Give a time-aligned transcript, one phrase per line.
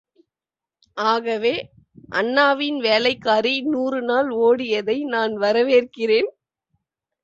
[0.97, 1.51] ஆகவே
[2.13, 6.31] அண்ணாவின் வேலைக்காரி நூறு நாள் ஓடியதை நான் வரவேற்கிறேன்.